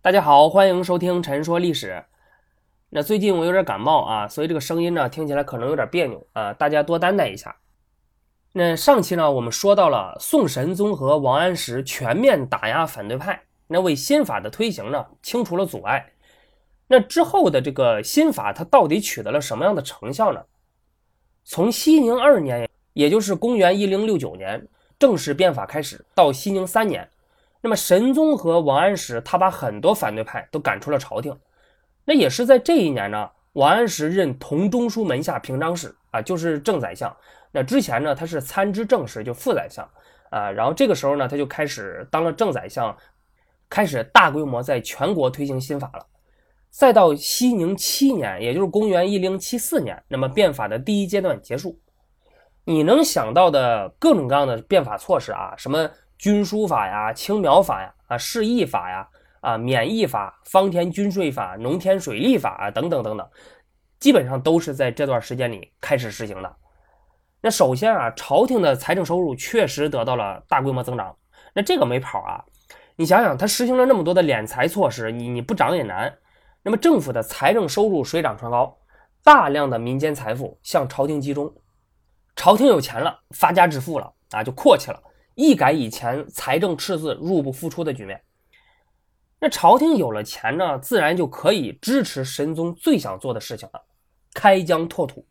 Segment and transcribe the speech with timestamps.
[0.00, 1.90] 大家好，欢迎收听《陈说历史》。
[2.90, 7.56] 那最近我有点感冒啊，所以这个声音呢听起来可能有点别扭啊，大家多担待一下。
[8.52, 16.12] 那上期呢，我们说到了宋神宗和王安石全面打压反对派，那为新法的推行呢清除了阻碍。
[16.86, 20.40] 那之后的这个新法，它到底取得了什么样的成效呢？
[21.42, 24.64] 从熙宁二年，也就是公元一零六九年
[24.96, 27.10] 正式变法开始，到熙宁三年。
[27.60, 31.36] 那么神宗和王安石，他把很多反对派都赶出了朝廷。
[32.04, 37.14] 那也是在这一年呢，王安石任同中书门下平章事啊，就是正宰相。
[37.50, 39.84] 那之前呢，他是参知政事，就副宰相
[40.30, 40.50] 啊。
[40.50, 42.96] 然后这个时候呢，他就开始当了正宰相，
[43.68, 46.06] 开始大规模在全国推行新法了。
[46.70, 51.78] 再到熙宁七年，也就是公元一零七四年，那么变法的第一阶段结束。
[52.64, 55.90] 你能想到的各种各样的变法措施啊，什么？
[56.18, 59.08] 军书法呀，青苗法呀，啊，市役法呀，
[59.40, 63.26] 啊，免役法、方田均税法、农田水利法啊，等等等等，
[64.00, 66.56] 基本上都是在这段时间里开始实行的。
[67.40, 71.16] 那首先啊，朝廷的财政收入确实得到了大规模增长，
[71.54, 72.44] 那这个没跑啊。
[72.96, 76.12] 你想想，他实行了那么多的敛财措施，你你不涨也难。
[76.64, 78.76] 那么政府的财政收入水涨船高，
[79.22, 81.54] 大量的民间财富向朝廷集中，
[82.34, 85.00] 朝廷有钱了，发家致富了啊，就阔气了。
[85.38, 88.20] 一改以前财政赤字、入不敷出的局面，
[89.38, 93.80] 那朝廷有了钱呢，自然就可以支持神宗最想做的事情了——
[94.34, 95.24] 开疆拓土。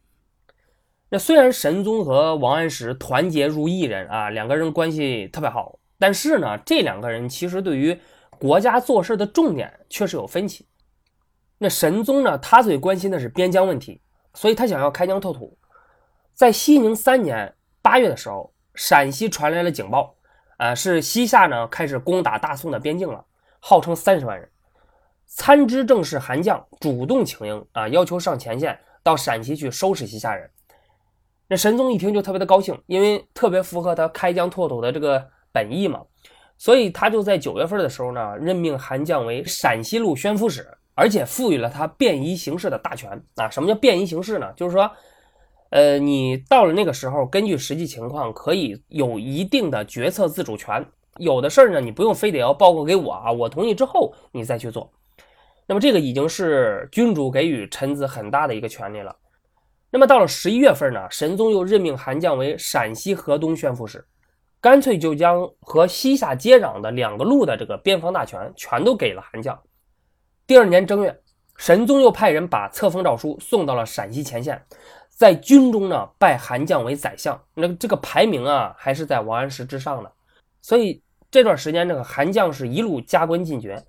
[1.10, 8.00] 那虽然神宗和王安石团结如一人啊，两个人关系特别好，但是呢，这两个人其实对于
[8.40, 10.66] 国家做事的重点确实有分歧。
[11.58, 14.00] 那神宗呢，他最关心的是边疆问题，
[14.34, 15.58] 所以他想要开疆拓土。
[16.34, 18.54] 在熙宁三年八月的时候。
[18.78, 20.16] 陕西传来了警报，
[20.58, 23.25] 啊，是西夏呢开始攻打大宋的边境了，
[23.59, 24.47] 号称三十万人。
[25.25, 30.48] 参知政事韩绛主动请缨啊，要求上前线到陕西去收拾西夏人。
[31.48, 36.04] 那神宗一听就特别的高兴，因为特别符合他开疆拓土的这个本意嘛，
[36.60, 43.49] 所以他就在九月份的时候呢，任命韩绛为陕西路宣抚使，而且赋予了他便宜行事的大权啊。
[43.49, 44.54] 什么叫便宜行事呢？
[44.55, 44.87] 就是说。
[45.70, 50.86] 呃，你到了那个时候，根据实际情况，可以有一定的决策自主权。
[51.17, 54.92] 有的事儿呢，你不用非得要报告给我啊，我同意之后你再去做。
[55.66, 59.14] 那么这个已经是君主给予臣子很大的一个权利了。
[59.89, 64.05] 那么到了十一月份呢，神宗又任命韩绛为陕西河东宣抚使，
[64.61, 69.58] 干脆就将和西夏接壤的两个路的这个边防大权全都给了韩绛。
[70.45, 71.20] 第二年正月，
[71.58, 74.61] 神宗又派人把册封诏书送到了陕西前线。
[75.17, 80.14] 在军中呢，拜韩将为宰相，那这个排名啊，还是在王安石之上的。
[80.61, 81.02] 所以
[81.32, 83.83] 这段时间，这个韩将是一路加官进爵。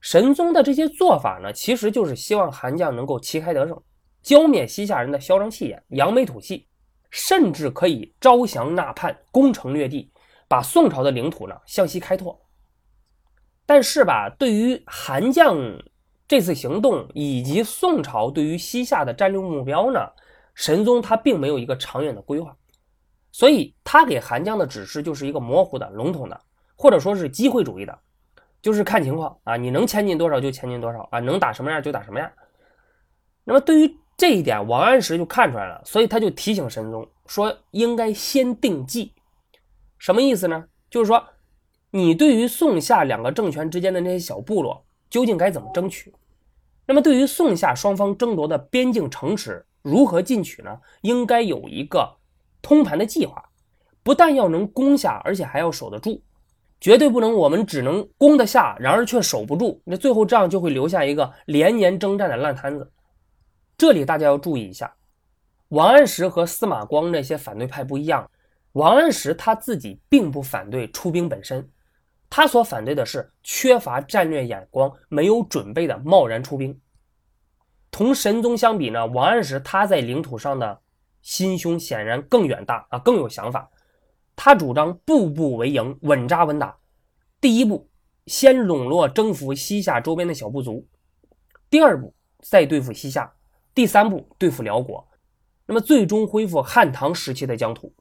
[0.00, 3.80] 神宗的这些做法呢，其实就是希望韩将能够旗开得胜，
[4.20, 6.66] 浇灭西夏人的嚣张气焰，扬眉吐气，
[7.08, 10.10] 甚至可以招降纳叛，攻城略地，
[10.48, 12.36] 把宋朝的领土呢向西开拓。
[13.64, 15.56] 但是吧，对于韩将。
[16.28, 20.00] 这次行动以及宋朝对于西夏的战略目标呢，
[20.54, 22.56] 神宗他并没有一个长远的规划，
[23.30, 26.40] 所以他给韩江的指示就是一个模糊的、笼统的，
[26.74, 27.96] 或者说是机会主义的，
[28.60, 32.28] 就是看情况啊，你能前进多少就前进多少啊，能打什么样就打什么样。
[33.44, 39.12] 那么对于这一点，王安石就看出来了，所以他就提醒神宗说，应该先定计。
[39.98, 40.64] 什么意思呢？
[40.90, 41.24] 就是说，
[41.90, 44.85] 你对于宋夏两个政权之间的那些小部落。
[45.08, 46.12] 究竟该怎么争取？
[46.86, 50.80] 那么，对于宋夏双方争夺的边境城池如何进取呢？
[51.02, 52.16] 应该有一个
[52.62, 53.44] 通盘的计划，
[54.02, 56.22] 不但要能攻下，而且还要守得住，
[56.80, 62.92] 绝对不能我们只能攻得下，然而却守不住，那最后这样就会留下一个连年征战的烂摊子。
[63.76, 64.94] 这里大家要注意一下，
[65.70, 68.30] 王安石和司马光那些反对派不一样，
[68.72, 71.68] 王安石他自己并不反对出兵本身。
[72.28, 76.78] 他所反对的是缺乏战略眼光、没有准备的贸然出兵。
[77.90, 80.80] 同神宗相比呢，王安石他在领土上的
[81.22, 83.70] 心胸显然更远大啊，更有想法。
[84.34, 86.76] 他主张步步为营，稳扎稳打。
[87.40, 87.88] 第一步，
[88.26, 90.84] 先笼络征服西夏周边的小部族；
[91.70, 93.22] 第二步，再对付西夏；
[93.74, 95.08] 第三步，对付辽国。
[95.64, 97.92] 那么，最终恢复汉唐时期的疆土。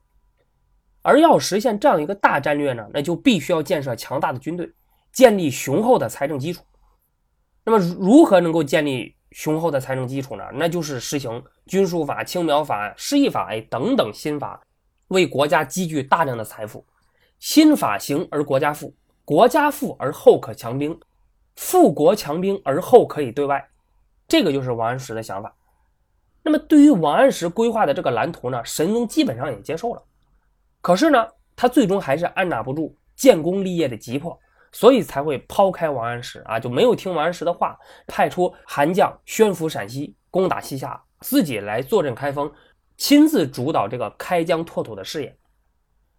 [1.05, 4.67] 而要实现这样一个大战略呢，那就必须要建设强大的军队，
[5.13, 6.63] 建立雄厚的财政基础。
[7.63, 10.43] 那么，如何能够建立雄厚的财政基础呢？
[10.55, 14.59] 那就是实行军书法、青苗法、市役法哎等等新法，
[15.09, 16.83] 为国家积聚大量的财富。
[17.37, 18.91] 新法行而国家富，
[19.23, 20.99] 国家富而后可强兵。
[21.55, 23.63] 富国强兵而后可以对外，
[24.27, 25.55] 这个就是王安石的想法。
[26.41, 30.01] 那么对于王安石规划的这个蓝图呢，神宗基本上也接受了。
[30.85, 34.39] 可是呢，他最终还是按捺不住建功立业的急迫，
[34.71, 42.51] 所以才会抛开王安石啊，就没有听王安石的话，派出韩将宣抚陕西，攻打西夏，自己来坐镇开封，
[42.97, 45.35] 亲自主导这个开疆拓土的事业。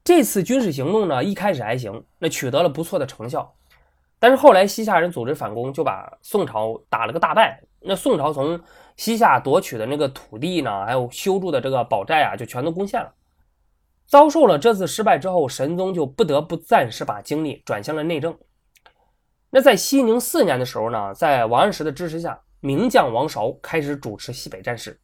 [0.03, 3.55] 这次军事行动呢，一开始还行，那取得了不错的成效。
[4.19, 7.63] 但是后来西夏人组织反攻，就把宋朝打了个大败。
[7.83, 8.61] 那宋朝从
[8.97, 13.13] 西夏夺取的那个土地呢，还有修筑的这个宝寨啊，就全都攻陷了。
[14.07, 18.37] 遭受了这次失败之后，神宗就不得不暂时把精力转向了内政。
[19.51, 24.99] 那在熙宁四年的时候呢，在王安石的支持下，名将王韶开始主持西北战事。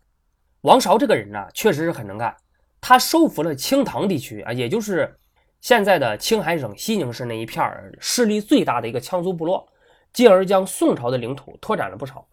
[0.63, 2.35] 王韶这个人呢，确实是很能干。
[2.81, 5.17] 他收服了青唐地区啊，也就是
[5.61, 7.65] 现在的青海省西宁市那一片
[7.99, 9.67] 势力最大的一个羌族部落，
[10.13, 12.27] 进而将宋朝的领土拓展了不少。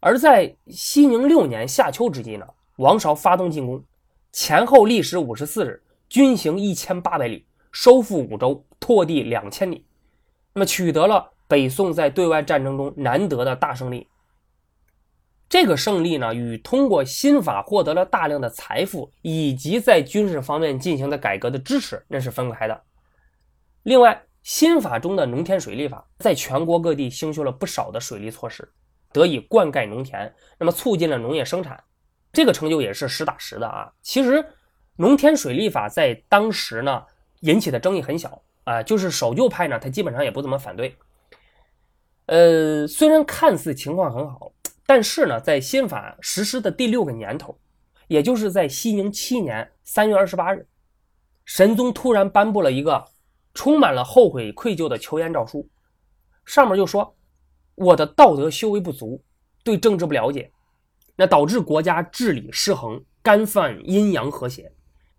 [0.00, 2.46] 而在熙宁六年夏秋之际呢，
[2.76, 3.82] 王韶发动进攻，
[4.32, 9.86] 前后历时五十四日，军行一千八百里，收复五州，拓地两千里，
[10.52, 14.06] 那么取得了北宋在对外战争中难得的大胜利。
[15.48, 22.82] 这个胜利呢，与通过新法获得了大量的财富，以及在军事方面进行的改革的支持，那是分不开的。
[23.84, 28.70] 另外，新法中的农田水利法，在全国各地兴修了不少的水利措施，
[29.10, 31.82] 得以灌溉农田，那么促进了农业生产。
[32.32, 33.92] 这个成就也是实打实的啊。
[34.02, 34.44] 其实，
[34.96, 37.04] 农田水利法在当时呢，
[37.40, 40.96] 引起的争议很小啊，就是守旧派呢，他基本上也不怎么反对。
[42.26, 44.52] 呃，虽然看似情况很好。
[44.90, 47.54] 但是呢，在新法实施的第六个年头，
[48.06, 50.66] 也就是在熙宁七年三月二十八日，
[51.44, 53.04] 神宗突然颁布了一个
[53.52, 55.68] 充满了后悔愧疚的求严诏书，
[56.46, 57.14] 上面就说
[57.76, 59.22] ：“我的道德修为不足，
[59.62, 60.50] 对政治不了解，
[61.18, 64.72] 那导致国家治理失衡，干犯阴阳和谐。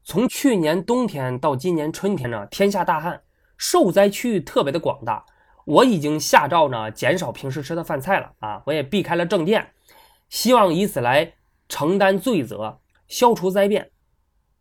[0.03, 3.21] 从去年冬天到今年春天呢，天下大旱，
[3.57, 5.23] 受灾区域特别的广大。”
[5.65, 8.63] 我已经下诏呢，减少平时吃的饭菜了啊！
[8.65, 9.71] 我也避开了正殿，
[10.27, 11.33] 希望以此来
[11.67, 13.91] 承担罪责，消除灾变。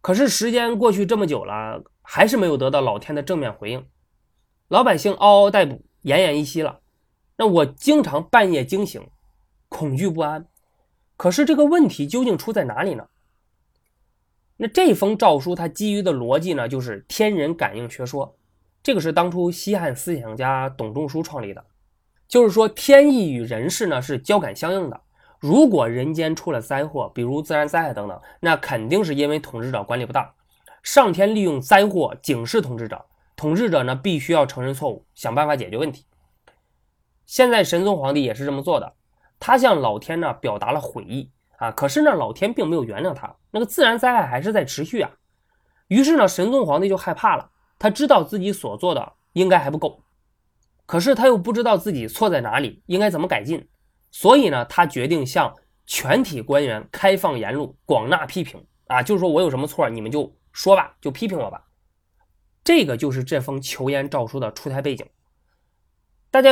[0.02, 3.86] 可是时间过去这么久了，还是没有得到老天的正面回应，
[4.68, 6.80] 老百姓嗷嗷待哺，奄奄一息了。
[7.38, 9.08] 那我经常半夜惊醒，
[9.70, 10.44] 恐惧不安。
[11.18, 13.08] 可是这个问题究竟出在哪里呢？
[14.56, 18.36] 那这封诏书它基于的逻辑呢，就是天人感应学说。
[18.82, 21.66] 这个是当初西汉思想家董仲舒创立的，
[22.28, 25.00] 就是说天意与人事呢是交感相应的。
[25.40, 30.32] 如果人间出了灾祸，比如自然灾害等等，那肯定是因为统治者管理不当。
[30.84, 33.04] 上天利用灾祸警示统治者，
[33.36, 36.06] 统治者呢必须要承认错误，想办法解决问题。
[37.26, 38.94] 现在神宗皇帝也是这么做的，
[39.40, 45.10] 他向老天呢表达了悔意啊，可是呢老天并没有原谅他，那个自然灾害还是在持续啊。
[45.88, 47.50] 于是呢神宗皇帝就害怕了。
[47.78, 50.02] 他知道自己所做的应该还不够，
[50.84, 53.68] 可是他又不知道自己错在哪里，应该怎么改进，
[54.10, 55.54] 所以呢，他决定向
[55.86, 61.64] 全体官员开放言路，广纳批评啊，就是说我有什么错，你们就说吧，就批评我吧。
[62.64, 65.06] 这个就是这封求严诏书的出台背景。
[66.32, 66.50] 大家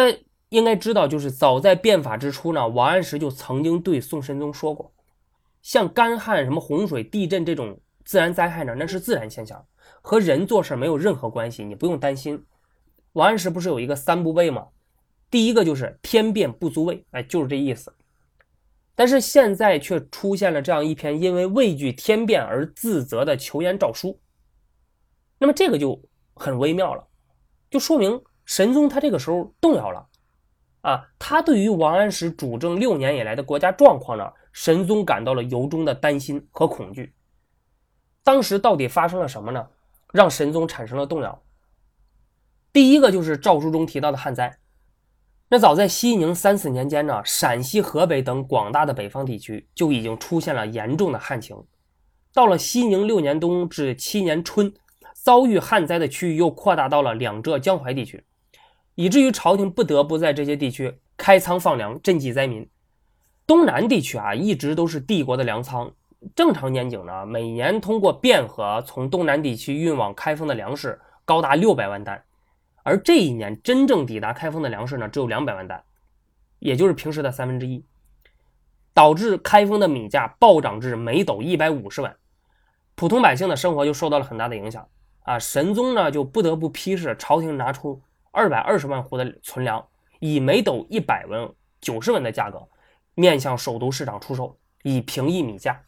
[0.50, 4.92] 应该知道，就是早在变法之初呢，王安石就曾经对宋神宗说过，
[5.62, 9.66] 像干旱、什么洪水、地震这种自然灾害呢，那是自然现象。
[10.00, 12.44] 和人做事没有任何关系，你不用担心。
[13.14, 14.68] 王安石不是有一个三不畏吗？
[15.28, 17.92] 第一个就是天变不足畏，哎，就是这意思。
[18.94, 24.20] 但是现在却出现了这样一篇因为畏惧天变而自责的求严诏书，
[25.38, 26.00] 那么这个就
[26.34, 27.04] 很微妙了，
[27.68, 30.06] 就说明神宗他这个时候动摇了
[30.86, 37.12] 啊，他对于王安石主政六年以来的国家状况呢，神宗感到了由衷的担心和恐惧。
[38.22, 39.66] 当时到底发生了什么呢？
[40.12, 41.42] 让神宗产生了动摇。
[42.72, 44.58] 第一个就是诏书中提到的旱灾。
[45.48, 51.56] 那早在熙宁三四年间呢，陕西、河北等广大的北方地区就已经出现了严重的旱情。
[52.32, 54.72] 到了熙宁六年冬至七年春，
[55.14, 58.24] 遭遇旱灾的区域又扩大到了两浙江淮地区，
[58.96, 62.68] 以至于朝廷不得不在这些地区开仓放粮，赈济灾民。
[63.46, 65.92] 东南地区啊，一直都是帝国的粮仓。
[66.34, 72.24] 正常年景呢，每年通过汴河从东南地区运往开封的粮食高达六百万担，
[72.82, 75.84] 而这一年真正抵达开封的粮食呢，只有两百万担，
[76.58, 77.84] 也就是平时的三分之一，
[78.94, 82.16] 导致开封的米价暴涨至每斗一百五十万，
[82.94, 84.88] 普通百姓的生活就受到了很大的影响
[85.22, 85.38] 啊！
[85.38, 88.00] 神宗呢就不得不批示朝廷拿出
[88.36, 89.88] 二百二十万斛的存粮，
[90.20, 91.50] 以每斗一百文、
[91.80, 92.68] 九十文的价格
[93.14, 95.84] 面向首都市场出售，以平抑米价。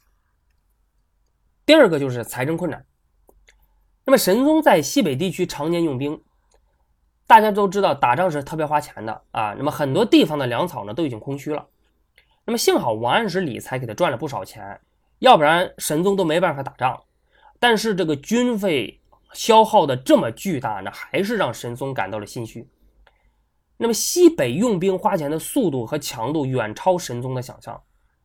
[1.67, 2.87] 第二个就是财政困难。
[4.07, 6.23] 那么神宗在西北地区常年用兵，
[7.27, 9.55] 大家都知道打仗是特别花钱的啊。
[9.59, 11.69] 那么很多地方的粮草呢都已经空虚了。
[12.47, 14.81] 那么幸好王安石理财给他赚了不少钱，
[15.19, 17.03] 要不然神宗都没办法打仗。
[17.59, 18.98] 但是这个军费
[19.33, 22.69] 消耗的这么巨大，那还是让神宗感到了心虚。
[23.77, 27.81] 那么西北用兵花钱的速度和强度远超神宗的想象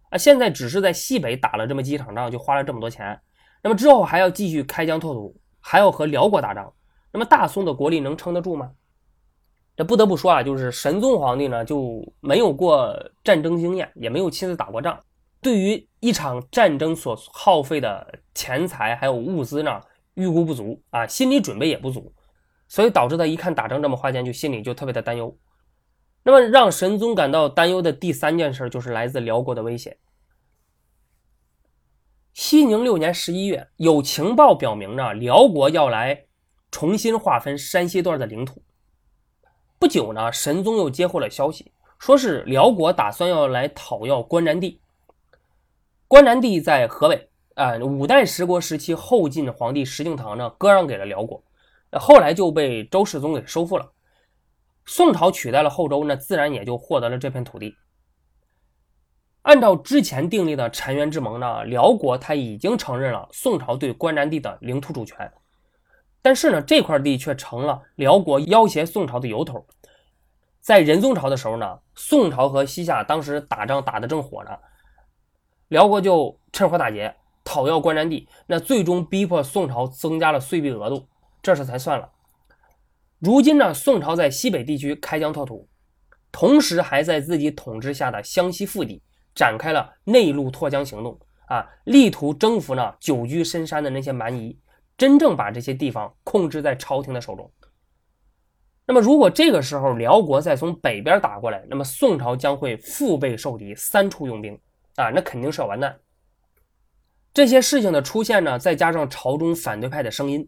[0.09, 0.17] 啊！
[0.17, 3.19] 现在只是在西北打了这么几场仗，就花了这么多钱。
[3.61, 6.73] 那么之后还要继续开疆拓土，还要和辽国打仗。
[7.11, 8.71] 那么大宋的国力能撑得住吗？
[9.75, 14.99] 这不得不说啊，就是神宗皇帝呢就没有过战争经验，也没有亲自打过仗，
[15.41, 19.79] 对于一场战争所耗费的钱财还有物资呢
[20.15, 22.13] 预估不足啊，心理准备也不足，
[22.67, 25.37] 所以导致他一看打仗这么花钱，就心里就特别的担忧。
[26.23, 29.97] 那么让神宗感到担忧的第三件事就是来自辽国的威胁。
[32.33, 36.25] 熙宁六年十一月，有情报表明呢，辽国要来
[36.71, 38.63] 重新划分山西段的领土。
[39.77, 44.79] 不久呢，神宗又接获了消息，说是辽国打算要来讨要关南地。
[46.07, 51.43] 关南地在河北，啊，五代十国时期后晋皇帝石敬瑭呢割让给了辽国，
[51.91, 53.91] 后来就被周世宗给收复了。
[54.85, 57.75] 宋朝取代了后周，那自然也就获得了这片土地。
[59.43, 65.31] 按照之前订立的澶渊之盟呢，辽国他已经承认了宋朝对关南地的领土主权，
[66.21, 69.65] 但是呢，这块地却成了辽国要挟宋朝的由头。
[70.59, 74.51] 在仁宗朝的时候呢，宋朝和西夏当时打仗打得正火呢，
[75.67, 81.07] 辽国就趁火打劫，讨要关南地，那最终逼迫宋朝增加了岁币额度，
[81.41, 82.09] 这事才算了。
[83.19, 85.67] 如今呢，宋朝在西北地区开疆拓土，
[86.31, 89.01] 同时还在自己统治下的湘西腹地。
[89.35, 94.55] 展开了内陆拓疆行动啊，力图征服呢久居深山的那些蛮夷，
[94.95, 97.51] 真正把这些地方控制在朝廷的手中。
[98.85, 104.53] 那么，如果这个时候辽国再从北边打过来，那么宋朝将会腹背受敌，三处用兵
[104.97, 105.97] 啊，那肯定是要完蛋。
[107.33, 110.47] 这些事情的出现呢，再加上朝中反对派的声音，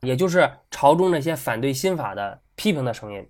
[0.00, 3.28] 也就是朝中那些反对新法的批评的声音，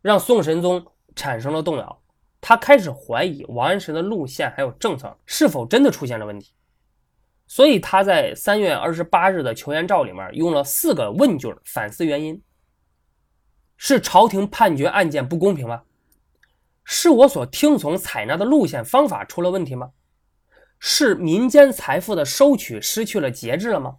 [0.00, 2.02] 让宋神宗产生了动摇。
[2.40, 6.54] 他开始怀疑王安石的路线还有政策是否真的出现了问题，
[7.48, 12.40] 所以他在三月二十八日的求援诏里面用了四个问句反思原因：
[13.76, 15.82] 是朝廷判决案件不公平吗？
[16.84, 19.90] 是我所听从采纳的路线方法出了问题吗？
[20.80, 23.98] 是民间财富的收取失去了节制了吗？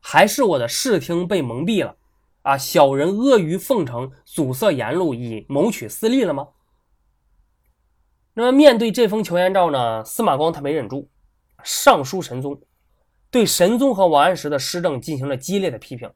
[0.00, 1.96] 还是我的视听被蒙蔽了？
[2.42, 6.48] 啊，小人阿谀奉承，阻塞言路，以谋取私利了吗？
[8.34, 11.08] 那么面对这封求援诏呢，司马光他没忍住，
[11.62, 12.60] 上书神宗，
[13.30, 16.10] 对神宗和王安石的施政进行了激烈的批评。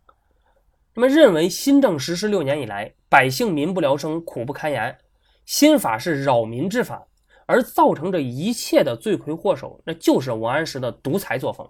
[0.94, 4.98] 那么认为新政实施六年以来，百姓民不聊生，苦不堪言，
[5.44, 7.06] 新法是扰民之法，
[7.46, 11.68] 而造成这一切的罪魁祸首，那就是王安石的独裁作风。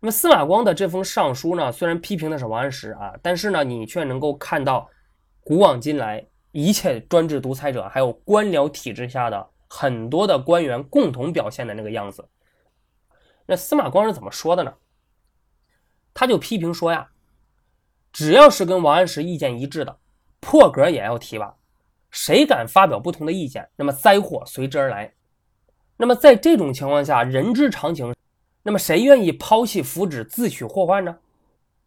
[0.00, 4.88] 那么司马光的这封上书呢，虽然批评的是王安石啊，但是呢，你却能够看到
[5.42, 6.26] 古往今来。
[6.54, 12.28] 一切专制独裁者，还有官僚体制下的很多的官员共同表现的那个样子。
[13.46, 14.74] 那司马光是怎么说的呢？
[16.12, 17.08] 他就批评说呀，
[18.12, 19.98] 只要是跟王安石意见一致的，
[20.40, 21.56] 破格也要提拔。
[22.12, 25.14] 谁敢发表不同的意见，那么灾祸随之而来。
[25.96, 28.14] 那么在这种情况下，人之常情，
[28.62, 31.18] 那么谁愿意抛弃福祉自取祸患呢？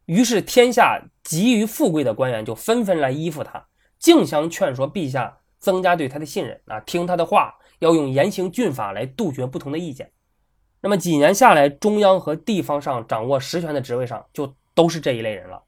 [0.06, 3.68] 于是天下急于富贵的官员就纷纷来依附他。
[3.98, 10.12] 竞相劝说陛下增加对他的信任啊，听他的话，要用严刑峻法来杜绝不同的意见。
[10.82, 15.64] 那么几年下来，中央和地方上掌握实权的职位上，就都是这一类人了。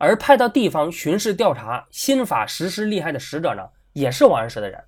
[0.00, 4.82] 而派到地方巡视调查新法实施厉害的使者呢，也是王安石的人，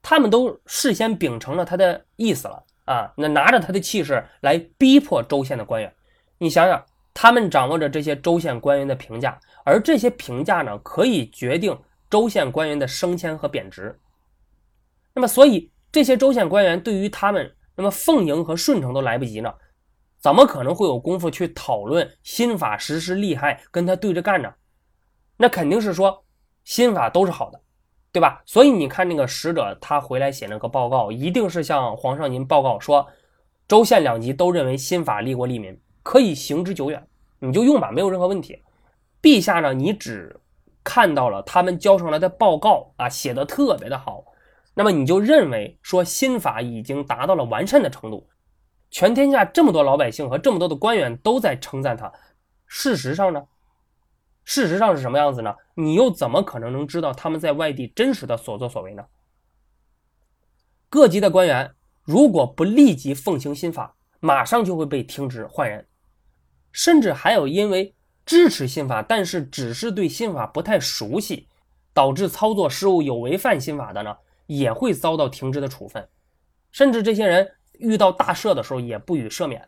[0.00, 5.94] 他们都事先秉承了他的意思了啊，那拿着他的气势来逼迫州县的官员。
[6.38, 9.38] 你想想，他们掌握着这些州县官员的评价。
[9.64, 11.78] 而这些评价呢，可以决定
[12.08, 14.00] 州县官员的升迁和贬值。
[15.12, 19.52] 那么，所以这些州县官员对于他们，那么奉迎和顺承都来不及呢，
[20.20, 24.52] 怎么可能会有功夫去讨论新法实施利害，跟他对着干呢？
[25.36, 26.24] 那肯定是说
[26.64, 27.60] 新法都是好的，
[28.10, 28.42] 对吧？
[28.44, 33.06] 所以你看那个使者他回来写那个报告，一定是向皇上您报告说，
[33.68, 37.06] 州县两级都认为新法利国利民，可以行之久远，
[37.38, 38.60] 你就用吧，没有任何问题。
[39.22, 39.72] 陛下呢？
[39.72, 40.40] 你只
[40.82, 44.24] 看到了他们交上来的报告啊，写的特别的好，
[44.74, 48.26] 那么你就认为说新法已经达到了完善的程度，
[48.90, 52.12] 全天下这么多老百姓和这么多的官员都在称赞他。
[52.66, 53.42] 事实上呢？
[54.44, 55.54] 事实上是什么样子呢？
[55.74, 59.04] 你又怎么可能能知道他们在外地真实的所作所为呢？
[60.88, 65.86] 各级的官员如果不立即奉行新法，马上就会被停职换人，
[66.72, 71.46] 甚至还有因为支持新法，但是只是对新法不太熟悉，
[71.92, 74.16] 导致操作失误有违犯新法的呢，
[74.46, 76.08] 也会遭到停职的处分，
[76.70, 79.66] 甚至这些人遇到大赦的时候也不予赦免。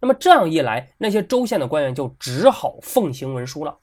[0.00, 3.78] 那么这样一来，那些州县的官员就只好奉行文书了。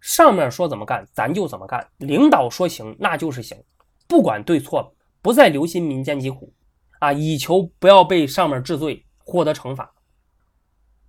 [0.00, 1.84] 上面说怎么干，咱就怎么干。
[1.96, 3.60] 领导说行，那就是行，
[4.06, 6.52] 不管对错，不再留心民间疾苦，
[7.00, 9.92] 啊，以求不要被上面治罪，获得惩罚。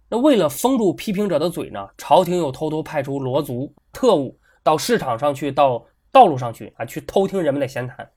[0.10, 8.12] 那为了封住批评者的嘴呢，朝廷又偷偷派出罗族特务到市场上去，到道路上去啊，去偷听人们的闲谈。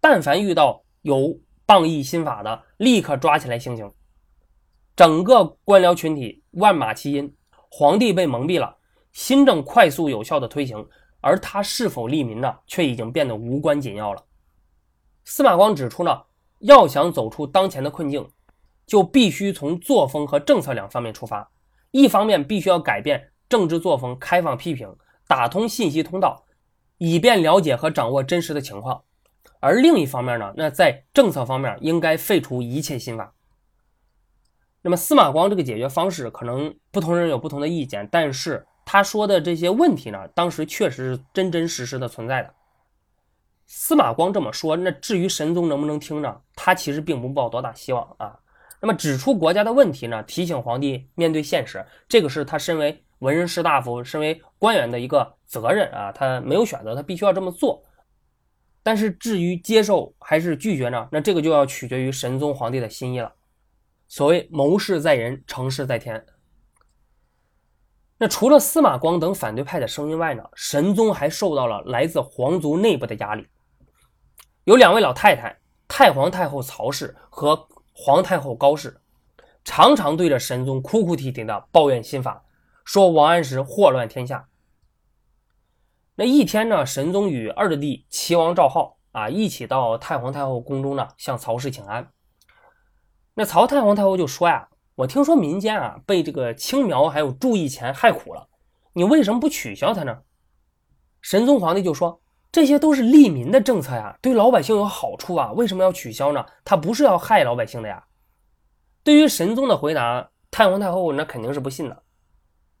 [0.00, 1.36] 但凡遇到有
[1.66, 3.90] 谤议新法的，立刻抓起来行刑。
[4.94, 7.32] 整个官僚群体万马齐喑，
[7.70, 8.76] 皇帝被蒙蔽了，
[9.12, 10.86] 新政快速有效的推行，
[11.20, 14.24] 而他是否利民呢，却已经变得无关紧要了。
[15.24, 16.22] 司马光指出呢，
[16.60, 18.26] 要想走出当前的困境，
[18.86, 21.50] 就必须从作风和政策两方面出发。
[21.90, 24.94] 一方面必须要改变政治作风，开放批评，
[25.26, 26.44] 打通信息通道，
[26.98, 29.02] 以便了解和掌握真实的情况；
[29.66, 33.32] 而另一方面呢，那在政策方面应该废除一切新法。
[34.82, 42.54] 那么司马光这个解决方式，可能不同人有不同的意见，但是他说的这些问题呢，当时确实是真真实实的存在的。
[43.66, 46.40] 司马光这么说，那至于神宗能不能听呢？
[46.54, 48.38] 他其实并不抱多大希望啊。
[48.80, 57.82] 那么指出国家的问题呢，提醒皇帝面对现实，这个是他身为文人士大夫、身为官员的一个责任啊，他没有选择，他必须要这么做。
[58.86, 61.08] 但是至于接受还是拒绝呢？
[61.10, 63.32] 那这个就要取决于神宗皇帝的心意了。
[64.06, 66.24] 所谓谋事在人，成事在天。
[68.16, 73.48] 那除了司马光等反对派的声音外呢，神宗还受到了来自皇族内部的压力。
[74.62, 75.58] 有两位老太太，
[75.88, 79.00] 太皇太后曹氏和皇太后高氏，
[79.64, 82.44] 常常对着神宗哭哭啼啼的抱怨新法，
[82.84, 84.46] 说王安石祸乱天下。
[86.18, 92.10] 那一天呢，神宗与二弟齐王赵浩啊一起到太皇太后宫中呢，向曹氏请安。
[93.34, 98.48] 那曹太皇太后就说呀：“我听说民间啊被这个青苗还有注意钱害苦了，
[98.94, 100.22] 你为什么不取消它呢？”
[101.20, 106.46] 神宗皇帝就说：“这些都是利民的政策呀，对老百姓有好处啊，为什么要取消呢？
[106.64, 108.02] 他不是要害老百姓的呀。”
[109.04, 112.02] 对于神宗的回答，太皇太后那肯定是不信的，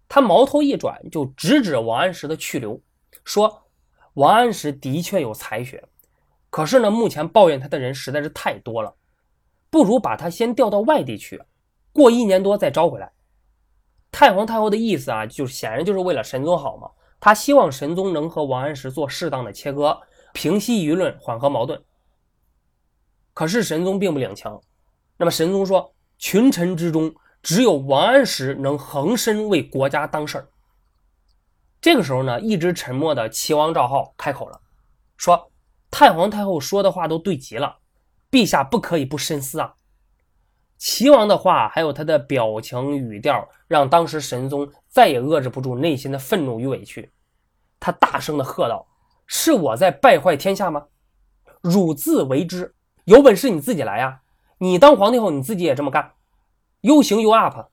[0.08, 2.80] 他矛头一转就直指王安石的去留，
[3.26, 3.66] 说
[4.14, 5.84] ：“王安石的确有才学，
[6.48, 8.94] 可是呢，目前抱怨他的人实在是太多了。”
[9.68, 11.42] 不如把他先调到外地去，
[11.92, 13.12] 过一年多再招回来。
[14.12, 16.88] 太皇太后的意思啊，就显然就是为了神宗好嘛。
[17.18, 20.00] 他希望神宗能和王安石做适当的切割，
[20.32, 21.82] 平息舆论，缓和矛盾。
[23.34, 24.58] 可是神宗并不领情。
[25.18, 27.12] 那么神宗说，群臣之中
[27.42, 30.48] 只有王安石能横身为国家当事儿。
[31.86, 34.60] 这个时候呢，一直沉默的齐王赵浩开口了，
[35.16, 35.52] 说
[35.88, 37.76] ：“太皇太后说的话都对极了。”
[38.28, 39.72] 陛下不可以不深思啊！
[40.76, 47.12] 齐王的话，还有他的表情语调，让当时神宗再也遏制不住内心的愤怒与委屈。
[47.78, 48.84] 他大声的喝道
[49.28, 50.86] ：“是我在败坏天下吗？
[51.60, 52.74] 汝自为之！
[53.04, 54.22] 有本事你自己来呀！
[54.58, 56.14] 你当皇帝后，你自己也这么干。
[56.80, 57.70] ，you 行 you up，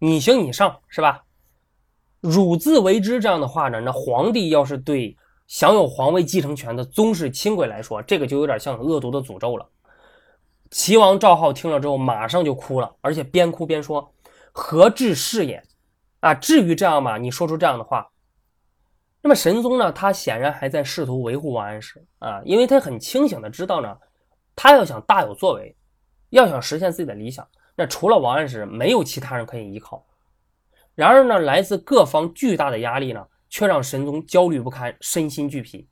[0.00, 1.24] 你行你上，是吧？
[2.24, 5.14] 汝自为之这样的话呢，那皇帝要是对
[5.46, 9.68] 享有皇位继承权的宗室亲贵来说，这个就有点像恶毒的诅咒了。”
[10.72, 14.10] 齐王赵浩听了之后，马上就哭了，而且边哭边说
[14.52, 15.62] ：“何至是也？
[16.20, 17.18] 啊，至于这样吗？
[17.18, 18.08] 你说出这样的话。”
[19.20, 19.92] 那么神宗呢？
[19.92, 23.94] 他显然还在试图维护王安石啊，因为他很清醒的知道呢，
[24.56, 25.76] 他要想大有作为，
[26.30, 30.02] 要想实现自己的理想，那除了王安石，没有其他人可以依靠。
[30.94, 35.88] 然而呢，来自各方巨大的压力呢，却让神宗焦虑不堪，身心俱疲，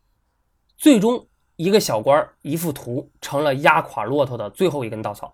[0.76, 1.28] 最终。
[1.56, 5.32] 一个小官一幅图，成了压垮骆驼的最后一根稻草。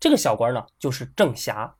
[0.00, 1.76] 这个小官呢，就是郑侠。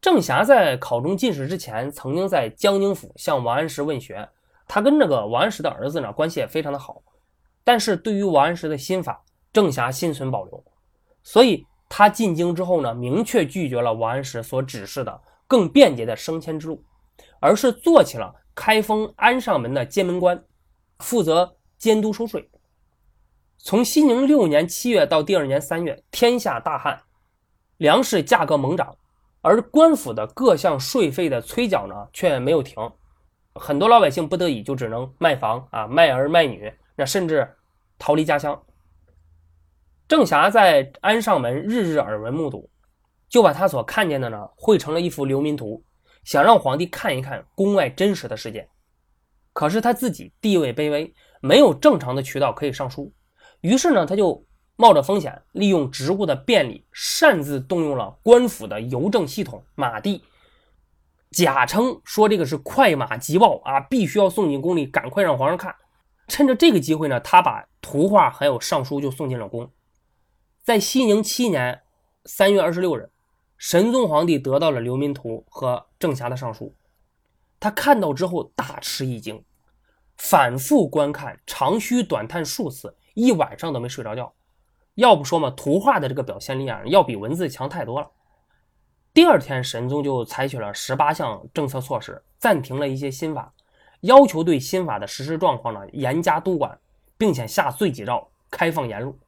[0.00, 4.26] 郑侠在考中进士之前，曾经在江宁府向王安石问学。
[4.66, 7.02] 他跟这个王安石的儿子呢，关系也非常的好。
[7.62, 10.64] 但是对于王安石的新法，郑侠心存保留。
[11.24, 16.84] 所以他进京之后呢，明确拒绝了王安石所指示的更便捷的升迁之路，
[17.40, 18.32] 而是做起了。
[18.54, 20.44] 开封安上门的监门官，
[20.98, 22.50] 负责监督收税。
[23.56, 27.00] 从熙宁六年七月到第二年三月，天下大旱，
[27.76, 28.96] 粮食价格猛涨，
[29.42, 32.76] 而官府的各项税费的催缴呢却没有停，
[33.54, 37.48] 很多老百姓不得已就只能卖房啊、卖儿卖女，那甚至
[37.96, 38.60] 逃离家乡。
[40.08, 42.68] 郑侠在安上门日日耳闻目睹，
[43.28, 45.84] 就把他所看见的呢绘成了一幅流民图，
[46.24, 48.68] 想让皇帝看一看宫外真实的世界。
[49.52, 53.12] 可是他自己地位卑微，没有正常的渠道可以上书。
[53.60, 60.22] 于是呢，他就冒着风险，利用职务的便利，擅自动用了官府的邮政系统马地，
[61.32, 65.74] 假称说这个是快马急报啊，必须要送进宫里，赶快让皇上看。
[66.28, 69.68] 趁着这个机会呢，他把图画还有上书就送进了宫。
[70.62, 71.80] 在熙宁七年
[72.26, 73.10] 三月二十六日，
[73.58, 76.74] 神宗皇帝得到了刘民图和郑侠的上书，
[77.60, 79.44] 他看到之后大吃一惊，
[80.16, 82.96] 反复观看，长吁短叹数次。
[83.14, 84.32] 一晚上都没睡着觉，
[84.94, 88.08] 要不说嘛，图画的这个表现力啊，要比文字强太多了。
[89.12, 93.52] 第二天，神宗就采取了十八项政策措施，暂停了一些新法，
[94.02, 96.78] 要求对新法的实施状况呢严加督管，
[97.16, 99.18] 并且下罪己诏，开放言路。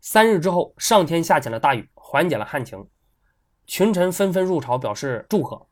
[0.00, 2.84] 三日之后，上天下起了大雨，缓解了旱情，
[3.66, 5.66] 群臣纷纷入朝表示祝贺。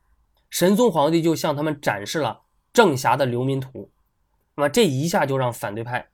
[0.51, 3.91] 神宗皇帝就向他们展示了郑侠的流民图，
[4.55, 6.09] 那么这一下就让反对派。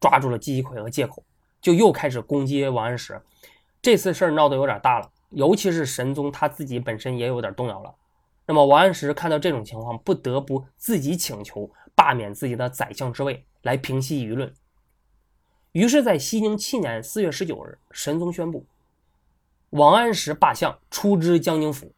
[0.00, 1.24] 抓住了机会和借口，
[1.62, 3.18] 就又开始攻击王安石。
[3.80, 7.94] 这次事儿闹得有点大了，尤其是神宗他自己本身也有点动摇了。
[8.46, 14.52] 那么王安石看到这种情况，不得不自己请求罢免自己的宰相之位，来平息舆论。
[15.72, 18.66] 于是，在熙宁七年四月十九日，神宗宣布
[19.74, 21.92] 王安石罢相，出知江宁府。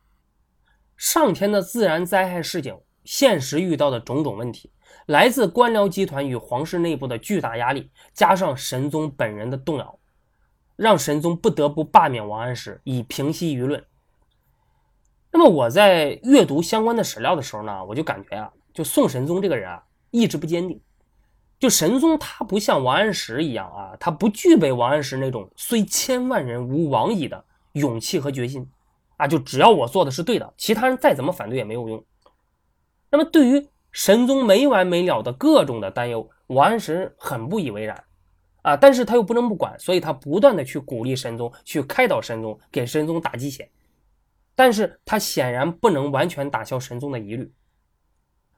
[0.96, 4.70] 上天的自然灾害示警，现实遇到的种种问题。
[5.04, 9.98] 来自官僚集团与皇室内部的巨大压力，加上神宗本人的动摇，
[10.74, 13.84] 让神宗不得不罢免王安石，以平息舆论。
[15.30, 20.80] 那么我在阅读相关的史料的时候呢，我就感觉啊，就宋神宗这个人啊，意志不坚定。
[21.58, 27.44] 就神宗他不像王安石一样啊，他不具备王安石那种虽千万人吾往矣的
[27.76, 28.68] 勇气和决心
[29.16, 29.26] 啊。
[29.26, 32.04] 就只要我做的是对的，其他人再怎么反对也没有用。
[33.10, 38.04] 那么对于神宗没完没了的各种的担忧，王安石很不以为然，
[38.62, 43.70] 啊，但是他又不能不管，所以他不断的去鼓励神宗，去开导神宗，给神宗打鸡血，
[44.54, 47.50] 但是他显然不能完全打消神宗的疑虑。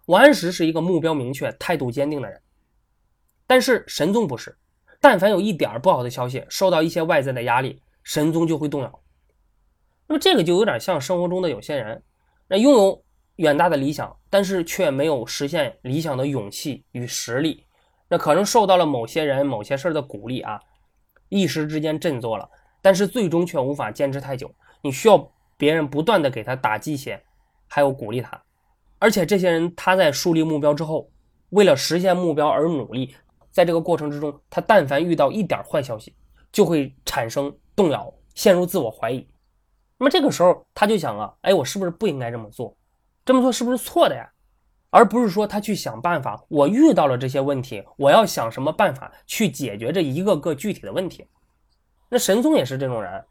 [0.07, 2.41] 王安石是一个目标明确、态度坚定的人，
[3.47, 4.57] 但是神宗不是，
[5.01, 9.01] 但凡有一点不好的消息，受到一些外在的压力，神宗就会动摇。
[10.09, 12.03] 那么这个就有点像生活中的有些人，
[12.49, 13.05] 那拥有。
[13.39, 17.65] 远大的理想，但是却没有实现理想的勇气与实力，
[18.09, 20.61] 那可能受到了某些人、某些事儿的鼓励啊，
[21.29, 22.51] 一时之间振作了，
[22.83, 24.53] 但是最终却无法坚持太久。
[24.83, 27.23] 你需要别人不断的给他打鸡血，
[27.69, 28.43] 还有鼓励他，
[28.99, 31.09] 而且这些人他在树立目标之后，
[31.51, 33.15] 为了实现目标而努力，
[33.53, 36.13] 在这个过程之中，他但凡遇到一点坏消息，
[36.51, 39.25] 就会产生动摇，陷入自我怀疑。
[39.99, 42.77] 那么这个时候他就想啊，哎，我是不是不应该这么做？
[43.25, 44.31] 这么做是不是错的呀？
[44.91, 46.43] 而不是说他去想办法。
[46.49, 51.27] 我遇到了这些问题，我要想什么办法去解决这一个个具体的问题。
[52.09, 53.23] 那神宗也是这种人，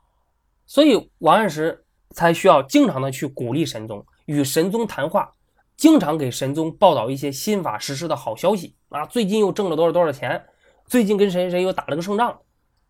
[0.67, 5.31] 所以王安石才需要经常的去鼓励神宗，与神宗谈话，
[5.75, 9.05] 经常给神宗报道一些新法实施的好消息啊。
[9.07, 10.45] 最近又挣了多少多少钱？
[10.85, 12.39] 最近跟谁谁又打了个胜仗？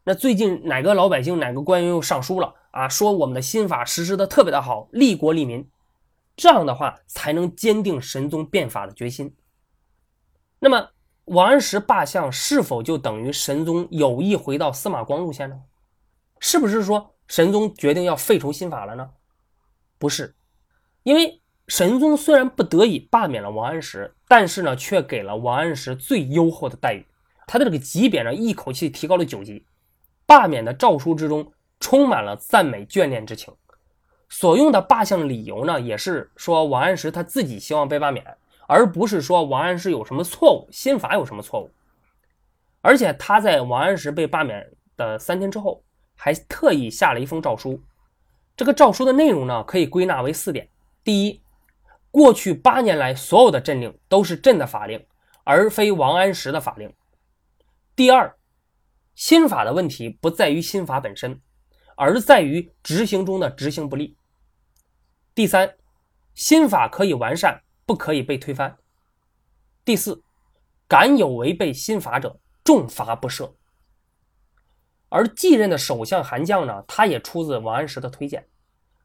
[0.04, 2.90] 那最近哪个老百姓哪个官员又上书了啊？
[2.90, 5.68] 说我们的新法实施的特别的好，利国利民。
[6.36, 9.36] 这样的话才能坚定神宗变法的决心。
[10.60, 10.90] 那么，
[11.26, 15.60] 王安石罢相是否就等于神宗有意回到司马光路线呢？
[16.40, 19.10] 是不是说神宗决定要废除新法了呢？
[19.98, 20.36] 不是，
[21.02, 27.04] 因为神宗虽然不得已罢免了王安石，但是呢，却给了王安石最优厚的待遇，
[27.48, 29.66] 他的这个级别呢，一口气提高了九级。
[30.28, 33.54] 罢免的诏书之中充满了赞美眷恋之情。
[34.30, 38.38] 所用的罢相理由呢，也是说王安石他自己希望被罢免，
[38.68, 41.72] 而不是说王安石有什么错误，新法有什么错误。
[42.82, 45.82] 而且他在王安石被罢免的三天之后，
[46.16, 47.82] 还特意下了一封诏书。
[48.56, 50.68] 这个诏书的内容呢，可以归纳为四点：
[51.04, 51.42] 第一，
[52.12, 55.06] 过去八年来所有的政令都是朕的法令，
[55.44, 56.90] 而非王安石的法令；
[57.96, 58.36] 第二，
[59.16, 61.40] 新法的问题不在于新法本身。
[61.97, 64.15] 而在于执行中的执行不力。
[65.33, 65.75] 第三，
[66.36, 68.77] 新法可以完善，不可以被推翻，
[69.83, 70.21] 第四，
[70.88, 73.51] 敢有违背新法者，重罚不赦。
[75.10, 78.47] 而继任的首相韩绛呢，他也出自王安石的推荐。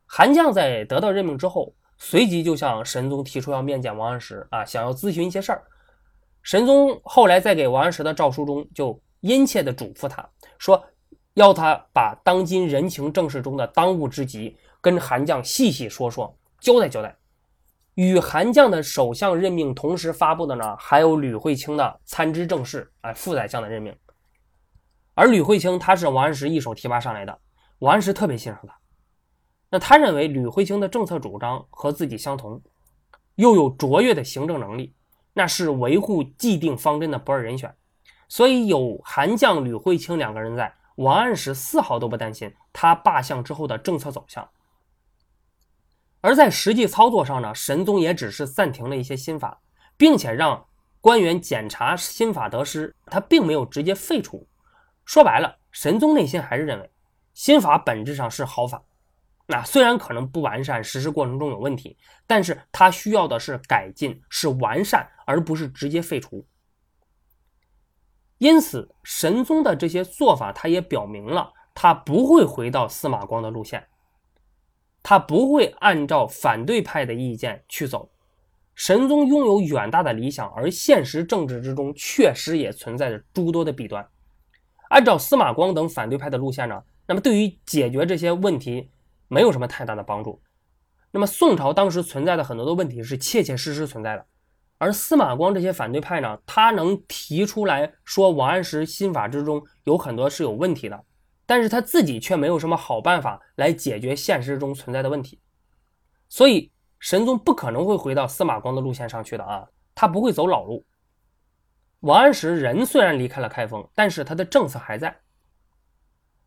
[0.04, 5.64] 韩绛在得到任命之后，随即就向神宗提出要面见王安石啊，想要咨询一些事儿。
[6.42, 10.28] 神宗后来在给王安石的诏书中，就殷切地嘱咐他
[10.58, 10.84] 说，
[11.34, 17.16] 要他把当今人情政事中的当务之急跟韩将细细说说，交代交代。
[17.94, 23.94] 与韩将的首相任命同时发布的呢，还有吕惠卿的参知政事，哎，副宰相的任命。
[25.14, 27.38] 而吕惠卿他是王安石一手提拔上来的，
[27.80, 28.74] 王安石特别欣赏他。
[29.68, 32.60] 那他认为吕惠卿的政策主张和自己相同，
[33.34, 34.94] 又有卓越的行政能力，
[35.34, 37.74] 那是维护既定方针的不二人选。
[38.28, 44.48] 所以有韩将、吕惠卿两个人在，王安石丝毫都不担心他罢相之后的政策走向。
[46.20, 49.60] 而在实际操作上呢，神宗也只是暂停了一些新法，
[49.96, 50.66] 并且让
[51.00, 54.46] 官员检查新法得失，他并没有直接废除。
[55.04, 56.90] 说白了，神宗内心还是认为
[57.34, 58.84] 新法本质上是好法，
[59.46, 66.46] 那虽然可能不完善，实施过程中有问题，但是他需要的是改进，是完善，而不是直接废除。
[68.42, 73.86] 因此，神宗的这些做法，他也表明了他不会回到司马光的路线，
[75.00, 78.10] 他不会按照反对派的意见去走。
[78.74, 84.04] 神宗拥有远大的理想，而现实政治之中确实也存在着诸多的弊端。
[84.88, 88.90] 按照司马光等反对派的路线呢，那么对于解决这些问题
[89.28, 90.42] 没有什么太大的帮助。
[91.12, 94.26] 那么宋朝当时存在的很多的问题是切切实实存在的，
[94.82, 101.04] 而司马光这些反对派呢，他能提出来说王安石新法之中有很多是有问题的，
[101.46, 105.38] 但是他自己却没有什么好办法来解决现实中存在的问题，
[106.28, 106.68] 所以
[106.98, 109.64] 神宗不可能会回到司马光的路线上去的啊，
[109.94, 110.84] 他不会走老路。
[112.00, 115.16] 王安石人虽然离开了开封，但是他的政策还在。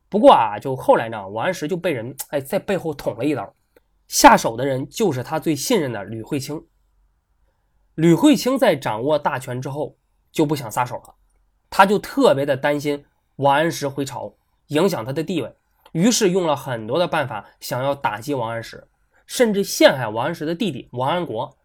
[0.09, 3.55] 不过啊，就后来呢，王安石就被人哎在背后捅了一刀，
[4.09, 6.61] 下手的人就是他最信任的吕惠卿。
[7.95, 9.95] 吕惠卿在掌握大权之后
[10.31, 11.15] 就不想撒手了，
[11.69, 13.05] 他就特别的担心
[13.37, 14.33] 王安石回朝
[14.67, 15.55] 影响他的地位，
[15.93, 18.87] 于是用了很多的办法想要打击王安石，
[19.25, 21.55] 甚至陷害王安石的弟弟王安国。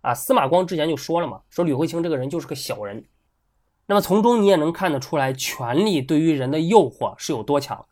[0.00, 3.04] 啊，司马光之前就说了嘛，说吕惠卿这个人就是个小人。
[3.86, 7.84] 那么从中你也能看得出来，权力对于人的诱惑是有多强。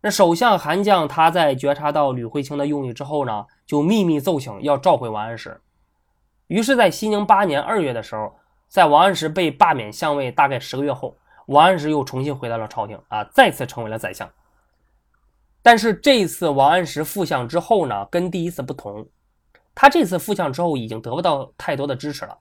[0.00, 5.60] 那首相韩绛他在觉察到吕惠卿的用意之后呢，就秘密奏请要召回王安石。
[6.48, 8.34] 于是，在熙宁八年二月的时候，
[8.68, 14.30] 在王安石被罢免相位大概十个月后，王安石又重新回到了朝廷啊，再次成为了宰相。
[15.62, 19.08] 但是这一次王安石复相之后呢，跟第一次不同，
[19.74, 22.38] 他这次复相之后已经得不到太多的支持了。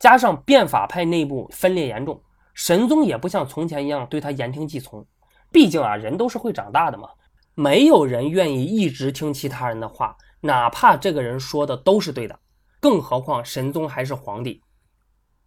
[0.00, 2.20] 加上变法派内部分裂严重，
[2.54, 5.06] 神宗也不像从前一样对他言听计从。
[5.52, 7.08] 毕竟啊，人都是会长大的嘛，
[7.54, 12.38] 没有人愿意一直听其他人的话，哪怕这个人说的都是对的。
[12.80, 14.62] 更何况神宗还是皇帝。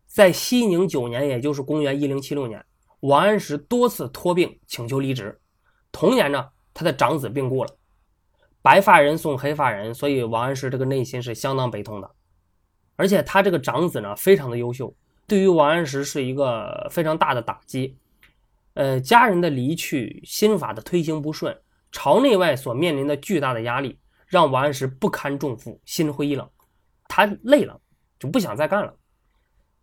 [0.08, 2.64] 在熙宁九年，也就是公元一零七六年，
[3.02, 5.40] 王安石多次托病请求离职。
[5.92, 7.78] 同年呢，他的长子病故了，
[8.62, 12.12] 白发人送黑发人，所以王安石这个内心是相当悲痛的。
[12.98, 14.94] 而且他这个长子呢，非常的优秀，
[15.26, 17.98] 对于王安石是一个非常大的打击。
[18.74, 21.58] 呃，家人的离去，新法的推行不顺，
[21.92, 26.50] 朝内外所面临的巨大的压力，让王安石不堪重负，心灰意冷，
[27.14, 27.78] 他累了，
[28.18, 28.96] 就不想再干了。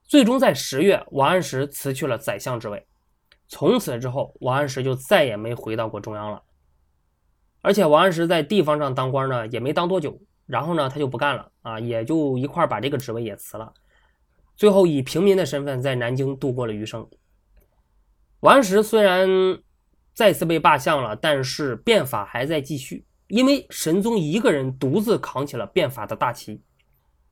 [0.04, 2.86] 最终在十月，王安石辞去了宰相之位，
[3.48, 6.42] 从此之后，王安石就再也没回到过中央了。
[7.60, 10.18] 而且王安石在地方上当官呢，也没当多久。
[10.46, 13.70] 然后呢，他就不干了啊，也就一块把这个职位也辞了，
[14.56, 17.06] 最后以平民的身份在南京度过了余生。
[18.40, 19.28] 王安石虽然
[20.14, 26.62] 再次被罢相了，但是变法还在继续，因为神宗一个人独自扛起了变法的大旗。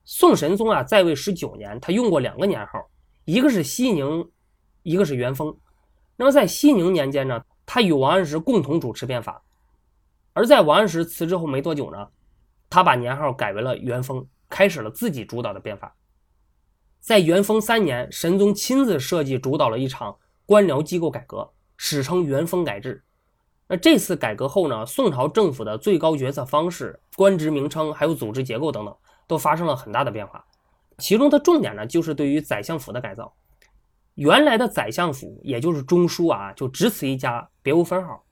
[0.09, 2.89] 宋神宗啊，在位十九年，他用过两个年号，
[3.25, 4.31] 一个是熙宁，
[4.85, 5.55] 一个是元丰。
[6.17, 9.43] 那么在熙宁年间呢，他与王安石共同主持变法，
[10.33, 12.09] 而在王安石辞职后没多久呢。
[12.71, 15.97] 他把年号改为了元丰，开始了自己主导的变法。
[17.01, 20.17] 在元丰三年，神宗亲自设计主导了一场
[20.47, 23.03] 官僚机构改革，史称元丰改制。
[23.67, 30.45] 那这次改革后呢，宋朝政府的最高决策方式、官职名称还有组织结构等等，都发生了很大的变化。
[30.99, 33.35] 其中的重点呢，就是对于宰相府的改造。
[34.15, 38.25] 原来的宰相府也就是中书啊，就只此一家，别无分号。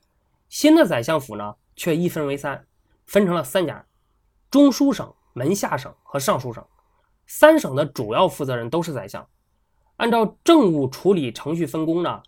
[0.49, 2.67] 新的宰相府呢，却一分为三，
[3.07, 3.85] 分成了三家。
[4.51, 6.65] 中书省、门下省和尚书省，
[7.27, 9.27] 三省的主要负责人都是宰相。
[9.97, 12.23] 按照政务处理程序分工呢，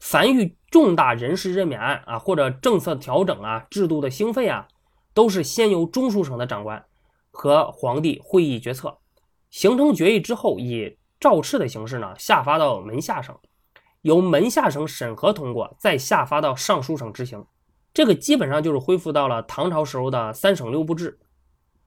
[0.00, 4.68] 凡遇重大人事任免案啊，或者政策调整啊、制度的兴废啊，
[5.12, 6.82] 都是先由中书省的长官
[7.32, 8.96] 和皇帝会议决策，
[9.50, 13.36] 形成决议之后，以诏敕的形式呢下发到门下省，
[14.02, 17.44] 由门下省审核通过，再下发到尚书省执行。
[17.92, 21.18] 这个基本上就是恢复到了唐朝时候的三省六部制。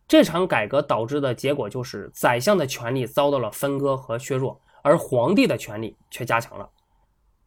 [0.07, 4.59] 这场改革导致的结果就是宰相的权力遭到了分割和削弱。
[4.83, 6.69] 而皇帝的权力却加强了，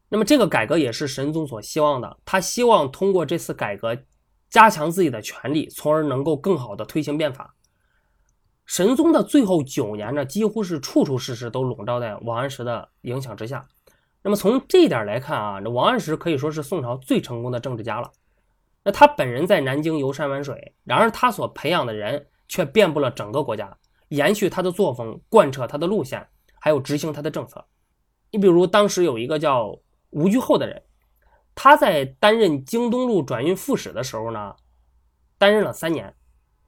[0.08, 2.16] 那么这个改革也是神宗所希望的。
[2.24, 3.96] 他希望通过这次改革，
[4.50, 7.54] 加强自己的权力，从而能够更好的推行变法。
[8.68, 13.66] 神宗的最后九年呢，几乎是处处事事都笼罩在王安石的影响之下。
[14.22, 18.12] 那么从这一点来看啊，这王安石可以说是宋朝最成功的政治家了。
[18.84, 23.76] 那他本人在南京游山玩水，然而他所培养的人却遍布了整个国家，
[24.10, 26.28] 延续他的作风，贯彻他的路线。
[26.60, 27.64] 还有执行他的政策，
[28.32, 29.78] 你比如当时有一个叫
[30.10, 30.82] 吴居厚的人，
[31.54, 34.56] 他在担任京东路转运副使的时候呢，
[35.38, 36.12] 担任了三年，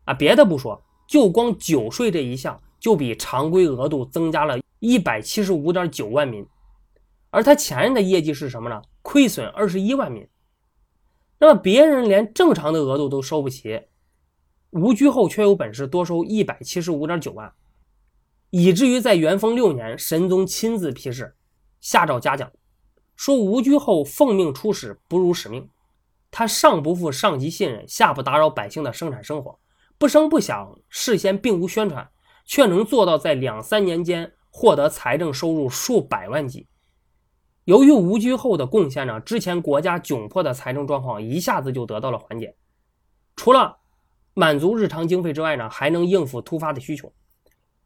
[0.05, 6.47] 啊，别的不说，就光酒税这一项就比常规额度增加了一百七十五点九万民，
[7.31, 8.81] 而他前任的业绩是什么呢？
[9.03, 10.25] 亏损二十一万民。
[11.41, 13.83] 那么别人连正常的额度都收不起，
[14.71, 17.53] 吴居厚却有本事多收一百七十五点九万。
[18.51, 21.35] 以至于在元丰六年，神宗亲自批示，
[21.81, 22.53] 下诏嘉奖，
[23.17, 25.69] 说吴居厚奉命出使，不辱使命。
[26.31, 29.59] 他上不负上级信任，下不打扰百姓的生产生活，
[30.01, 32.11] 不声不响，事先并无宣传，
[32.47, 36.67] 却能做到在两三年间获得财政收入数百万计。
[37.65, 42.57] 由于吴居后的贡献呢，之前国家窘迫的财政状况一下子就得到了缓解。
[43.37, 43.77] 除了
[44.33, 47.13] 满足日常经费之外呢，还能应付突发的需求。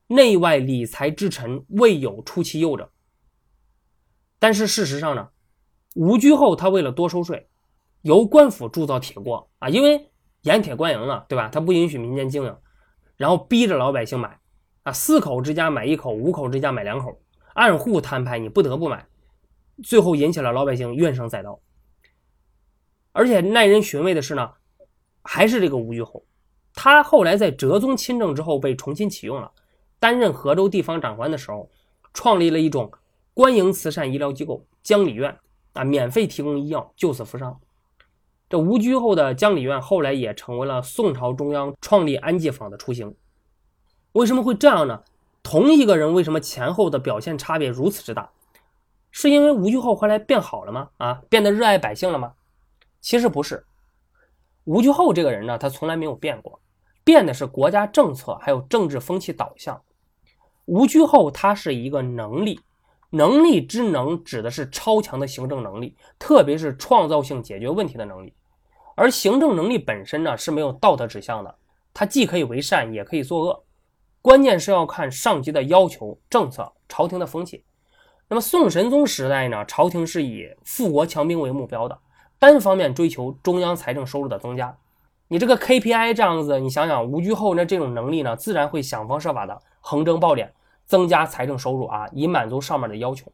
[0.07, 2.92] 内外理财之臣未有出其右者。
[4.38, 5.31] 但是事实上呢，
[5.96, 7.48] 吴居后他为了多收税，
[8.03, 10.12] 由官府铸造铁锅啊，因为
[10.44, 11.48] 盐铁官营啊，对吧？
[11.48, 12.57] 他不允许民间经营，
[13.16, 14.38] 然后逼着老百姓买
[14.83, 17.18] 啊，四口之家买一口，五口之家买两口，
[17.54, 19.07] 按户摊派，你不得不买，
[19.83, 21.61] 最后引起了老百姓怨声载道。
[23.12, 24.52] 而且耐人寻味的是呢，
[25.22, 26.24] 还是这个吴玉厚，
[26.74, 29.50] 他后来在哲宗亲政之后被重新启用了。
[29.98, 31.70] 担任河州地方长官的时候，
[32.12, 32.92] 创立了一种
[33.33, 35.35] 官营慈善医疗机构——江里院，
[35.72, 37.59] 啊，免费提供医药，救死扶伤。
[38.54, 43.12] 这吴居后的江里院后来也成为了宋朝中央创立安济坊的雏形。
[44.12, 45.02] 为什么会这样呢？
[45.42, 48.30] 同一个人为什么前后的表现差别如此之大？
[49.10, 50.90] 是因为吴居后后来变好了吗？
[50.98, 52.34] 啊，变得热爱百姓了吗？
[53.00, 53.66] 其实不是。
[54.62, 56.60] 吴居后这个人呢，他从来没有变过，
[57.02, 59.82] 变的是国家政策还有政治风气导向。
[60.66, 62.60] 吴居后他是一个能力，
[63.10, 68.32] 能力之能指的是超强的行政能力，特别是创造性解决问题的能力。
[68.94, 71.54] 而行政能力本身呢是没有道德指向的，
[71.92, 73.64] 它既可以为善，也可以作恶，
[74.22, 77.64] 关键是要看上级的要求、政策、朝廷的风气。
[78.28, 81.98] 那么宋神宗时代呢，朝廷是以富国强兵为目标的，
[82.38, 84.76] 单方面追求中央财政收入的增加。
[85.28, 89.61] 你这个 KPI 这样子，你想想吴居后那这种能力呢，自然会想方设法的。
[89.87, 90.48] 横征暴敛，
[90.87, 93.30] 增加财政收入啊，以满足上面的要求。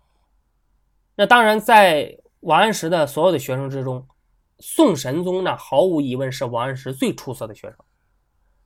[1.15, 4.05] 那当然，在王安石的所有的学生之中，
[4.61, 7.77] 宋神宗呢，毫无疑问是王安石最出色的学生。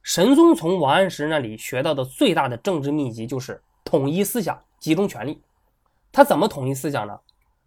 [0.03, 5.41] 神宗从王安石那里学到的最大的政治秘籍就是统一思想，集中权力。
[6.13, 7.19] 他怎么统一思想呢？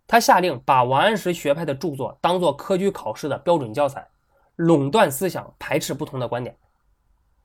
[0.05, 4.07] 他下令把王安石学派的著作当做科举考试的标准教材，
[4.55, 6.55] 垄断思想，排斥不同的观点。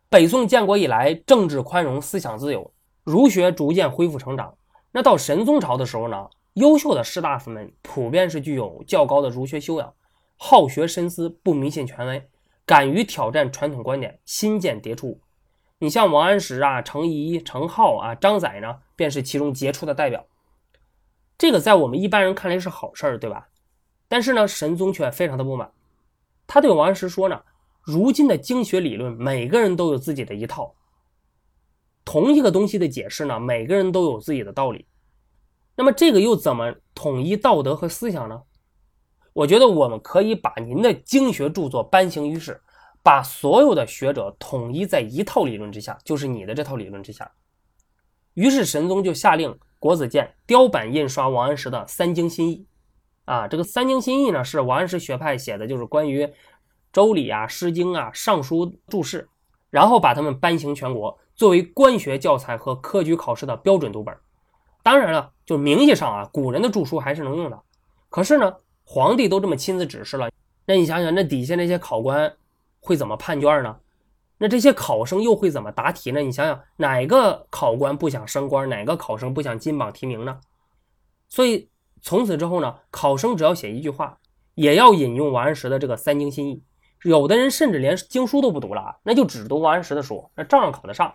[0.09, 4.55] 北宋建国以来，政治宽容，思想自由，儒学逐渐恢复成长。
[4.93, 9.93] 那到神宗朝的时候呢，优秀的士大夫们普遍是具有较高的儒学修养，
[10.37, 12.29] 好学深思，不迷信权威，
[12.67, 15.21] 敢于挑战传统观点，新见迭出。
[15.79, 20.27] 你像王安石啊、程颐、程颢啊、张载呢，便是其中杰出的代表。
[21.37, 23.49] 这个在我们一般人看来是好事儿，对吧？
[24.09, 25.73] 但是呢，神宗却非常的不满，
[26.47, 27.43] 他对王安石说呢。
[27.85, 30.73] 如今的经学理论，每个人都有自己的一套。
[32.05, 34.87] 同一个东西的解释呢，每个人都有自己的道理。
[35.75, 38.41] 那么这个又怎么统一道德和思想呢？
[39.33, 42.61] 我觉得我们可以把您的经学著作颁行于世，
[43.03, 47.31] 把所有的学者统一在一套理论之下，就是你的这套理论之下。
[48.35, 52.67] 于是神宗就下令国子监雕版印刷王安石的《三经新义》。
[53.33, 56.29] 啊，这个《三经新义》呢，是王安石学派写的，就是关于。
[56.93, 59.27] 周礼啊，诗经啊，尚书注释，
[59.71, 64.15] 然后把他们颁行全国，作为官学教材和科举考试的标准读本。
[64.83, 67.59] 当然了，就名义上啊，古人的著书还是能用的。
[68.11, 68.55] 可是呢，
[68.85, 70.31] 皇帝都这么亲自指示了，
[70.67, 72.35] 那你想想，那底下那些考官
[72.81, 73.77] 会怎么判卷呢？
[74.39, 76.21] 那这些考生又会怎么答题呢？
[76.21, 78.69] 你想想，哪个考官不想升官？
[78.69, 80.41] 哪个考生不想金榜题名呢？
[81.29, 81.69] 所以
[82.01, 84.19] 从此之后呢，考生只要写一句话，
[84.55, 86.63] 也要引用王安石的这个三经新义。
[87.05, 91.15] 有的人甚至连经书都不读了啊，那就只读王安石的书，那照样考得上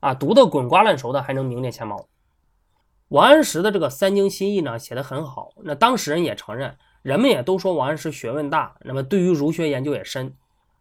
[0.00, 0.14] 啊！
[0.14, 2.06] 读得滚瓜烂熟的，还能名列前茅。
[3.08, 5.50] 王安石的这个三经新义呢，写得很好。
[5.62, 10.34] 那当事人也承认，人们也都说王安石学问大，那么对于儒学研究也深。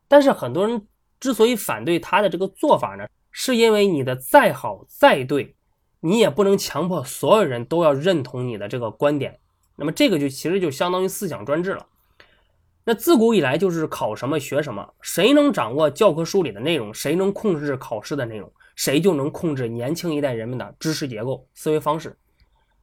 [0.07, 0.87] 但是很多人。
[1.19, 5.55] 之所以反对他的这个做法呢，是因为你的再好再对，
[5.99, 9.39] 你也不能强迫所有人都要认同你的这个观点。
[9.77, 11.87] 那么这个就其实就相当于思想专制了。
[12.83, 22.15] 那自古以来就是考什么学什么，谁能掌握教科书里的内容，谁能控制考试的内容，谁就能控制年轻一代人们的知识结构、思维方式。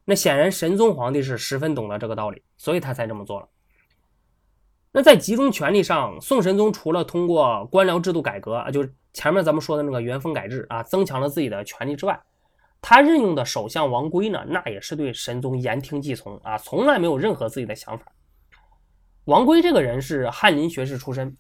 [0.05, 3.49] 那显然神宗皇帝是十分懂得这个道理，所以他才这么做了。
[4.93, 12.21] 那在集中权力上，宋神宗除了通过官僚制度改革啊，就是前面咱们说的那个元丰改制啊，增强了自己的权力之外，
[12.81, 18.05] 他任用的首相王圭呢，那也是对神宗言听计从啊，从来没有任何自己的想法。
[19.25, 21.35] 王圭这个人是翰林学士出身，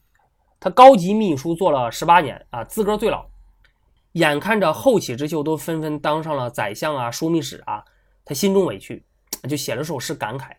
[0.59, 3.27] 他高级秘书做了十八年啊，资格最老。
[4.12, 7.85] 眼看着后起之秀都纷纷当上了宰相啊、枢密使啊，
[8.25, 9.05] 他心中委屈，
[9.49, 10.53] 就写了首诗感慨。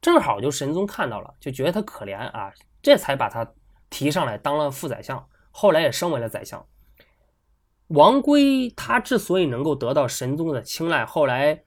[0.00, 3.52] 正好就神宗看到了，就觉得他可怜啊，这才把他
[3.90, 6.66] 提上来当了副宰相，后来也升为了宰相。
[7.88, 11.64] 王圭他之所以能够得到神宗的青睐，后来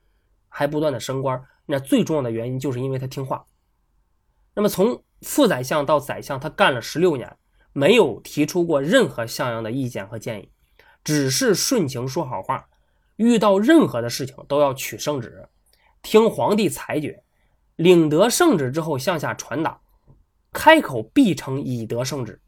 [0.48, 3.46] 还不断的升官，那最重要的原因就是因为他听话。
[4.56, 7.36] 那么从副宰相到宰相，他干了十六年，
[7.72, 10.50] 没有提出过任何像样的意见和建议，
[11.04, 12.68] 只是顺情说好话，
[13.16, 15.48] 遇到任何的事情都要取圣旨，
[16.02, 17.24] 听皇帝裁决。
[17.76, 19.82] 领得圣旨之后，向下传达，
[20.52, 22.40] 开口必称以得圣旨，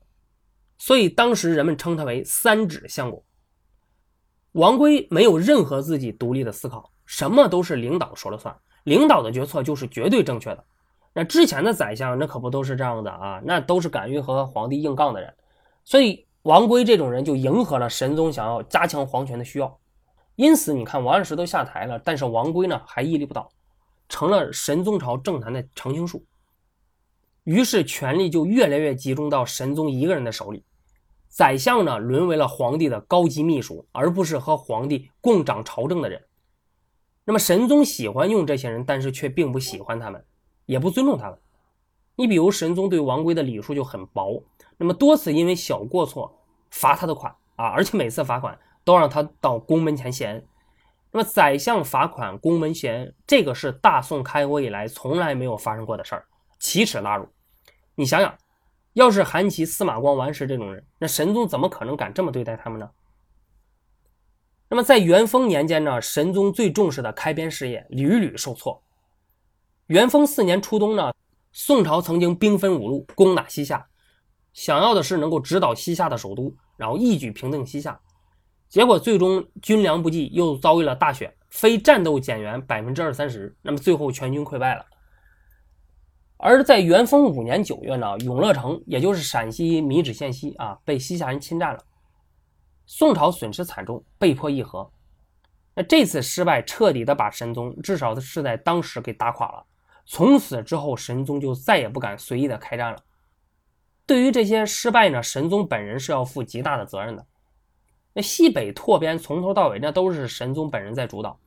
[0.77, 3.25] 所以当时人们称他为三旨相国。
[4.51, 10.63] 王圭没有任何自己独立的思考，什么都是领导说了算，领导的决策就是绝对正确的。
[11.11, 13.41] 那之前的宰相那可不都是这样的啊？
[13.43, 15.33] 那都是敢于和皇帝硬杠的人，
[15.83, 19.79] 所以王圭这种人就迎合了神宗想要加强皇权的需要。
[20.35, 23.49] 因此，你看王安石都下台了，但是王圭呢还屹立不倒。
[24.07, 26.23] 成了神宗朝政坛的常青树，
[27.43, 30.63] 于是权力就越来越集中到神宗一个人的手里。
[31.27, 36.23] 宰相呢，沦为了皇帝的高级秘书，而不是和皇帝共掌朝政的人。
[37.23, 40.23] 那么神宗喜欢用这些人，但是却并不喜欢他们，
[40.67, 41.39] 也不尊重他们。
[42.15, 44.43] 你比如神宗对王圭的礼数就很薄，
[44.77, 50.47] 那么多次因为小过错罚他的款啊，而且每次罚款都让他到宫门前谢恩。
[51.11, 56.25] 那么宰相罚款宫门衔，这个是大宋开国以来从来没有发生过的事儿，
[56.59, 57.27] 奇耻大辱。
[57.95, 58.37] 你想想，
[58.93, 62.89] 要是韩琦、司马光、王石这种人，那神宗怎么可能敢这么对待他们呢？
[64.67, 68.83] 那么在元丰年间呢，神宗最重视的开边事业屡屡受挫。
[69.87, 71.13] 元丰四年初冬呢，
[71.53, 73.87] 宋朝曾经兵分五路攻打西夏，
[74.51, 77.97] 想要的是能够直捣西夏的首都，然后一举平定西夏。
[78.75, 84.85] 结果最终军粮不济，又遭遇了大雪，非战斗减员百分之二三十，那么最后全军溃败了。
[86.35, 91.79] 而在元丰五年九月呢，永乐城也就是陕西米脂县西啊，被西夏人侵占了，
[92.85, 94.91] 宋朝损失惨重，被迫议和。
[95.73, 99.65] 那这次失败彻底的把神宗至少是在当时给打垮了。
[100.05, 102.99] 从此之后，神宗就再也不敢随意的开战了。
[104.05, 107.25] 对于这些失败呢，神宗本人是要负极大的责任的。
[108.17, 111.37] 那西北拓边从头到尾，那都是神宗本人在主导。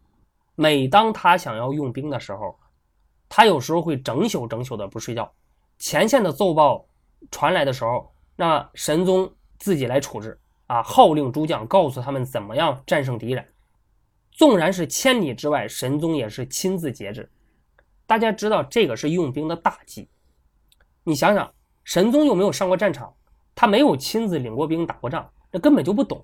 [0.54, 2.54] 每当他想要用兵的时候，
[3.26, 5.32] 他有时候会整宿整宿的不睡觉。
[5.78, 6.84] 前线的奏报
[7.30, 13.42] 传来的时候，那神宗自己来处置啊，号令诸将，告诉他们怎么样战胜敌人。
[14.30, 17.30] 纵然是千里之外，神宗也是亲自节制。
[18.06, 20.06] 大家知道这个是用兵的大忌。
[21.02, 21.50] 你想想，
[21.82, 23.14] 神宗又没有上过战场，
[23.54, 26.22] 他没有亲自领过兵打过仗，那根本就不懂。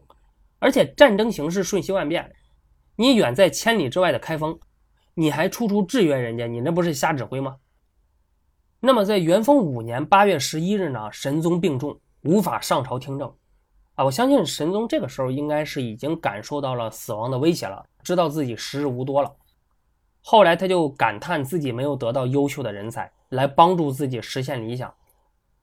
[0.59, 2.33] 而且战争形势瞬息万变，
[2.97, 4.59] 你远在千里之外的开封，
[5.15, 7.57] 你还处处制约人家，你那不是瞎指挥吗？
[8.81, 13.35] 那么在元丰五年八月十一日呢，神宗病重，无法上朝听政。
[13.95, 19.35] 啊，我相信神宗这个时候应该是已经感受到了死亡的威胁了，知道自己时日无多了。
[20.21, 24.93] 后来他就感叹自己没有得到优秀的人才来帮助自己实现理想，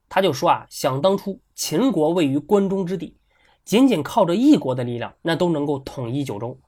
[0.08, 3.18] 他就说啊，想当初秦国位于关中之地。
[3.64, 6.59] 仅仅靠着一国的力量，那都能够统一九州。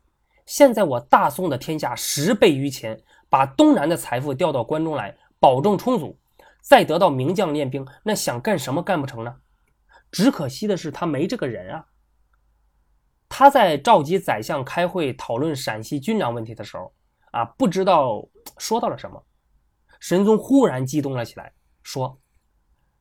[0.45, 2.97] 现在我大宋的天下十倍于秦，
[3.29, 6.17] 把东南的财富调到关中来，保证充足，
[6.61, 9.35] 再得到名将练兵，那想干什么干不成呢？
[10.11, 11.85] 只可惜的是，他没这个人啊。
[13.27, 16.93] 他在召集宰相开会讨论陕西军粮问题的时候，
[17.31, 18.23] 啊，不知道
[18.57, 19.23] 说到了什么。
[19.99, 22.19] 神宗忽然激动了起来，说：“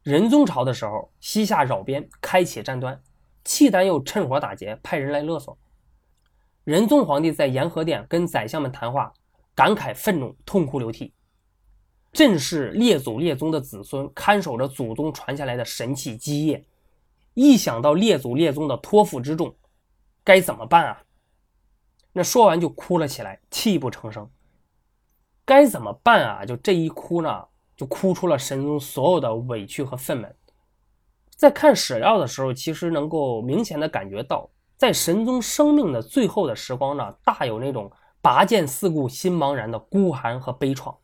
[0.04, 2.98] 仁宗朝的时候，西夏扰边，开启战端，
[3.44, 5.56] 契丹又趁火打劫，派人来勒索。
[6.64, 9.12] 仁宗皇帝在延和殿跟宰相们谈话，
[9.54, 11.12] 感慨愤怒，痛哭流涕。
[12.12, 16.64] 朕是列祖列宗的子孙，看守着祖宗传下来的神器基业，
[17.34, 19.54] 一想到列祖列宗的托付之重。”
[20.22, 21.02] 该怎么办啊？
[22.12, 24.30] 那说完就哭了起来，泣不成声。
[25.44, 26.44] 该怎么办啊？
[26.44, 27.44] 就这一哭呢，
[27.76, 30.32] 就哭出了神宗所有的委屈和愤懑。
[31.42, 37.90] 在看史料的时候，其实能够明显的感觉到，在神宗生命的最后的时光呢，大有那种
[38.20, 40.94] 拔剑四顾心茫然的孤寒和悲怆。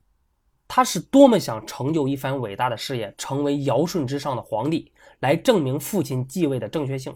[0.68, 7.12] 他是多么想成就一番伟大的事业，成为尧舜之上的皇帝，来证明父亲继位的正确性。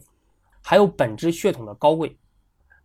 [0.61, 2.19] 还有本支血统的高贵，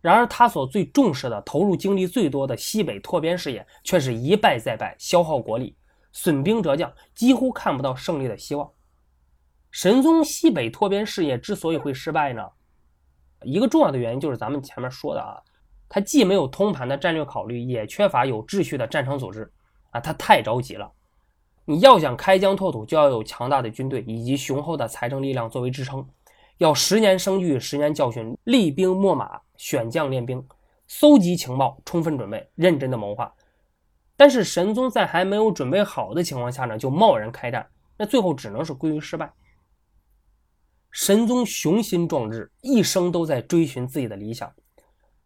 [0.00, 5.74] 然而他所最重视的、投入精力最多的西北拓边事业，却是一败再败，消耗国力，
[6.12, 8.70] 损兵折将，几乎看不到胜利的希望。
[9.70, 12.42] 神宗西北拓边事业之所以会失败呢，
[13.42, 15.36] 一个重要的原因就是咱们前面说的啊，
[15.88, 19.50] 他既没有通盘的战略考虑，也缺乏有秩序的战场组织
[19.90, 20.90] 啊，他太着急了。
[21.64, 26.06] 你要想开疆拓土，就要有强大的军队以及雄厚的财政力量作为支撑。
[26.56, 30.42] 要十年生育，十年教训，厉兵秣马，选将练兵，
[30.86, 33.32] 搜集情报，充分准备，认真的谋划。
[34.16, 39.30] 但是神宗在还没有准备好的情况下呢，就贸然开战，那最后只能是归于失败。
[40.90, 44.50] 神宗雄心壮志，一生都在追寻自己的理想，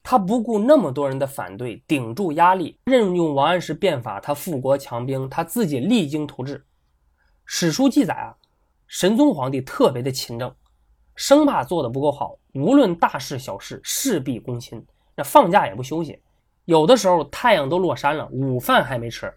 [0.02, 6.64] 他不顾那么多人的反对，顶住压力，任用王安石变法，他富国强兵，他自己励精图治。
[7.44, 8.34] 史书记载啊，
[8.86, 10.54] 神宗皇帝特别的勤政。
[11.14, 14.84] 生怕做的不够好，无论大事小事，事必躬亲。
[15.14, 16.18] 那放假也不休息，
[16.64, 19.32] 有的时候太阳都落山了，午饭还没吃，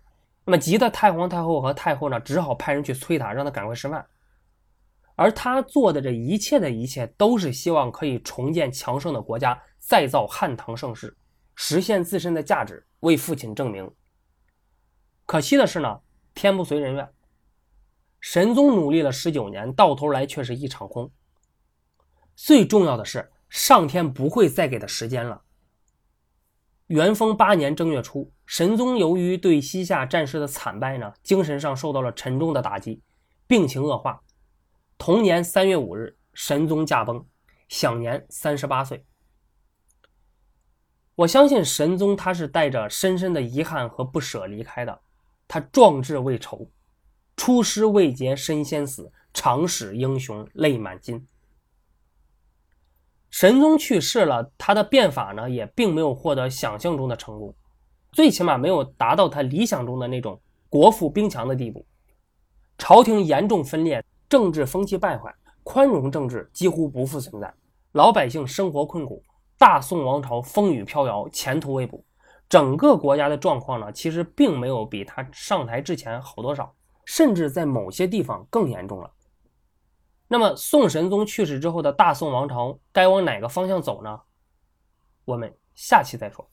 [0.46, 4.06] 那么急得太皇太后和太后呢，只好派人去催他，让他赶快吃饭。
[5.16, 11.16] 而他做的这一切的一切，都是希望可以重建强盛的国家，再造汉唐盛世，
[11.56, 13.90] 实现自身的价值，为父亲证明。
[15.26, 16.02] 可惜的是呢，
[16.34, 17.10] 天不随人愿，
[18.20, 21.10] 神宗努力了十九年，到头来却是一场空。
[22.36, 25.42] 最重要的是，上天不会再给他时间了。
[26.88, 33.02] 元丰八年正月初，神宗由于对西夏战事的惨败呢，精神上受到了沉重的打击，
[33.48, 34.22] 病情恶化。
[35.06, 37.24] 同年三月五日，神宗驾崩，
[37.70, 39.06] 享年三十八岁。
[41.14, 45.00] 我相信神宗他是带着深深的遗憾和不舍离开的。
[45.48, 46.72] 他壮志未酬，
[47.38, 51.24] 出师未捷身先死，长使英雄泪满襟。
[53.30, 57.54] 神宗去世了，他的变法呢也并没有获得想象中的成功，
[58.12, 61.86] 最起码没有达到他理想中的那种国富兵强的地步。
[62.80, 67.54] 朝廷严重分裂，政治风气败坏，宽容政治几乎不复存在，
[67.92, 69.24] 老百姓生活困苦，
[69.58, 72.04] 大宋王朝风雨飘摇，前途未卜。
[72.48, 76.74] 整个国家的状况呢，其实并没有比他上台之前好多少，
[77.06, 79.12] 甚至在某些地方更严重了。
[80.28, 84.22] 那么，宋神宗去世之后的大宋王朝该往哪个方向走呢？
[85.24, 86.48] 我们下期再说。